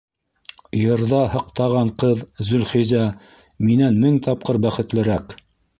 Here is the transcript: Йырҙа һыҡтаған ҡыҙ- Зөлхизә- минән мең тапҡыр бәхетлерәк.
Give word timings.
Йырҙа 0.77 1.19
һыҡтаған 1.33 1.93
ҡыҙ- 2.05 2.25
Зөлхизә- 2.49 3.05
минән 3.69 4.05
мең 4.07 4.21
тапҡыр 4.29 4.65
бәхетлерәк. 4.67 5.43